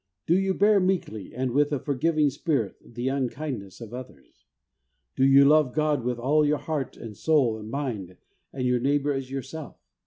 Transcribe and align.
Do 0.25 0.35
you 0.35 0.55
bear 0.55 0.79
meekly, 0.79 1.31
and 1.31 1.51
with 1.51 1.71
a 1.71 1.77
forgiving 1.77 2.31
spirit, 2.31 2.75
the 2.95 3.07
unkindness 3.09 3.79
of 3.81 3.93
others? 3.93 4.47
Do 5.15 5.23
you 5.23 5.45
love 5.45 5.75
God 5.75 6.03
with 6.03 6.17
all 6.17 6.43
your 6.43 6.57
heart 6.57 6.97
and 6.97 7.15
soul 7.15 7.55
and 7.59 7.69
mind, 7.69 8.17
and 8.51 8.65
your 8.65 8.79
neighbour 8.79 9.13
as 9.13 9.29
yourself? 9.29 9.75